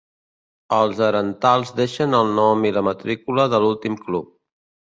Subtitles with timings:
[0.77, 4.37] Els herentals deixen el nom i la matrícula de l'últim club.